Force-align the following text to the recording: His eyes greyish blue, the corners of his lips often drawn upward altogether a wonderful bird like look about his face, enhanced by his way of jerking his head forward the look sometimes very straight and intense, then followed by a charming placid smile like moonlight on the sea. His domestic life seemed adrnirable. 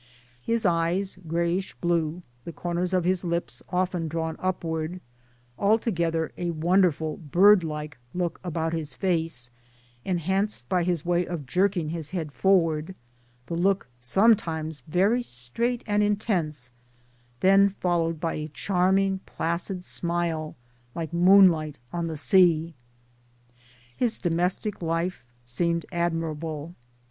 His 0.41 0.65
eyes 0.65 1.19
greyish 1.27 1.75
blue, 1.75 2.23
the 2.43 2.51
corners 2.51 2.91
of 2.91 3.03
his 3.03 3.23
lips 3.23 3.61
often 3.69 4.07
drawn 4.07 4.35
upward 4.39 4.99
altogether 5.59 6.31
a 6.39 6.49
wonderful 6.49 7.17
bird 7.17 7.63
like 7.63 7.99
look 8.15 8.39
about 8.43 8.73
his 8.73 8.95
face, 8.95 9.51
enhanced 10.03 10.67
by 10.67 10.81
his 10.83 11.05
way 11.05 11.23
of 11.27 11.45
jerking 11.45 11.89
his 11.89 12.09
head 12.09 12.31
forward 12.31 12.95
the 13.45 13.53
look 13.53 13.89
sometimes 13.99 14.81
very 14.87 15.21
straight 15.21 15.83
and 15.85 16.01
intense, 16.01 16.71
then 17.41 17.69
followed 17.69 18.19
by 18.19 18.33
a 18.33 18.47
charming 18.47 19.19
placid 19.27 19.83
smile 19.85 20.55
like 20.95 21.13
moonlight 21.13 21.77
on 21.93 22.07
the 22.07 22.17
sea. 22.17 22.73
His 23.95 24.17
domestic 24.17 24.81
life 24.81 25.23
seemed 25.45 25.85
adrnirable. 25.91 26.73